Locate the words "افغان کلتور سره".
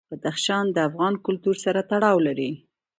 0.89-1.79